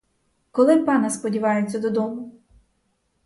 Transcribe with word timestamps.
Коли 0.51 0.77
пана 0.83 1.09
сподіваються 1.09 1.79
додому? 1.79 2.35